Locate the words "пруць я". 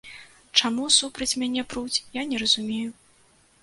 1.75-2.27